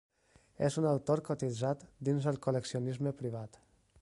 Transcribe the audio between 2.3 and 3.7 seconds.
el col·leccionisme privat.